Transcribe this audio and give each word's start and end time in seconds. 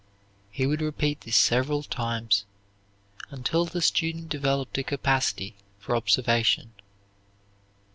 He 0.49 0.65
would 0.65 0.81
repeat 0.81 1.21
this 1.21 1.35
several 1.35 1.83
times, 1.83 2.45
until 3.29 3.65
the 3.65 3.83
student 3.83 4.29
developed 4.29 4.75
a 4.79 4.83
capacity 4.83 5.53
for 5.77 5.95
observation. 5.95 6.71